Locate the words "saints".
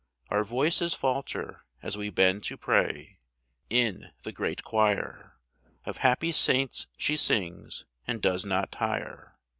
6.31-6.87